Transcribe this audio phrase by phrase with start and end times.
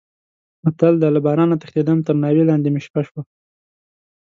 [0.63, 3.21] متل دی: له بارانه تښتېدم تر ناوې لانې مې شپه شوه.